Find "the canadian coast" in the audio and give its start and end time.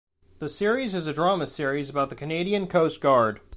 2.09-3.01